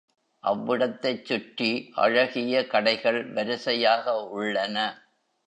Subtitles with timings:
[0.43, 1.69] அவ்விடத்தைச் சுற்றி
[1.97, 4.77] அழகிய கடைகள் வரிசையாக உள்ளன.